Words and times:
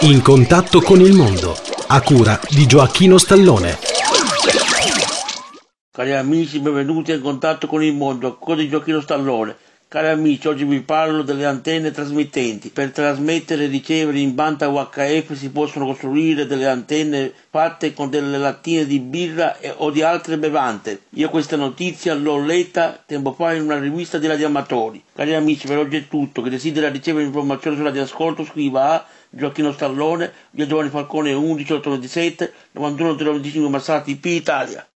In 0.00 0.20
contatto 0.20 0.82
con 0.82 1.00
il 1.00 1.14
mondo, 1.14 1.56
a 1.86 2.02
cura 2.02 2.38
di 2.50 2.66
Gioacchino 2.66 3.16
Stallone. 3.16 3.78
Cari 5.90 6.12
amici, 6.12 6.58
benvenuti 6.58 7.12
in 7.12 7.22
contatto 7.22 7.66
con 7.66 7.82
il 7.82 7.94
mondo, 7.94 8.28
a 8.28 8.36
cura 8.36 8.56
di 8.56 8.68
Gioacchino 8.68 9.00
Stallone. 9.00 9.56
Cari 9.88 10.08
amici, 10.08 10.48
oggi 10.48 10.64
vi 10.64 10.80
parlo 10.80 11.22
delle 11.22 11.44
antenne 11.44 11.92
trasmittenti. 11.92 12.70
Per 12.70 12.90
trasmettere 12.90 13.64
e 13.64 13.66
ricevere 13.68 14.18
in 14.18 14.34
banda 14.34 14.66
UHF 14.68 15.32
si 15.34 15.50
possono 15.50 15.86
costruire 15.86 16.44
delle 16.44 16.66
antenne 16.66 17.32
fatte 17.48 17.94
con 17.94 18.10
delle 18.10 18.36
lattine 18.36 18.84
di 18.84 18.98
birra 18.98 19.56
e, 19.60 19.72
o 19.76 19.92
di 19.92 20.02
altre 20.02 20.38
bevande. 20.38 21.02
Io 21.10 21.28
questa 21.30 21.54
notizia 21.54 22.14
l'ho 22.14 22.44
letta 22.44 23.00
tempo 23.06 23.32
fa 23.32 23.54
in 23.54 23.62
una 23.62 23.78
rivista 23.78 24.18
di 24.18 24.26
radioamatori. 24.26 25.00
Cari 25.14 25.36
amici, 25.36 25.68
per 25.68 25.78
oggi 25.78 25.98
è 25.98 26.08
tutto. 26.08 26.42
Chi 26.42 26.50
desidera 26.50 26.88
ricevere 26.88 27.24
informazioni 27.24 27.76
sulla 27.76 28.02
ascolto 28.02 28.44
scriva 28.44 28.90
a 28.90 29.06
Gioacchino 29.30 29.70
Stallone, 29.70 30.32
via 30.50 30.66
Giovanni 30.66 30.90
Falcone 30.90 31.32
11 31.32 31.72
827 31.74 32.52
91 32.72 33.14
025 33.14 33.70
Massati 33.70 34.16
P 34.16 34.24
Italia. 34.26 34.86